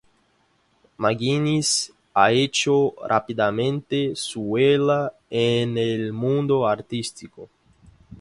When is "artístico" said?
6.67-7.47